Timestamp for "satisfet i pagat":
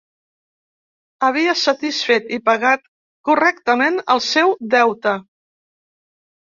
1.65-2.91